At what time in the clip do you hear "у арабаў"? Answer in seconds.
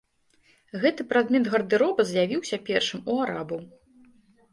3.13-3.61